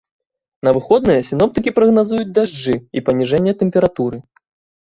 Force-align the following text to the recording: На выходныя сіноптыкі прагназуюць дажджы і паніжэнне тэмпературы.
На 0.67 0.71
выходныя 0.77 1.25
сіноптыкі 1.29 1.73
прагназуюць 1.77 2.31
дажджы 2.39 2.75
і 2.99 3.07
паніжэнне 3.11 3.53
тэмпературы. 3.61 4.17